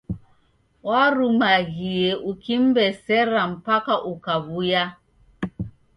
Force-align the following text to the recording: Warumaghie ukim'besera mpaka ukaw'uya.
Warumaghie 0.87 2.09
ukim'besera 2.31 3.41
mpaka 3.53 3.93
ukaw'uya. 4.11 4.83